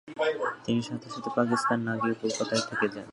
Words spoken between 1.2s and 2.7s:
পাকিস্তান না গিয়ে কলকাতায়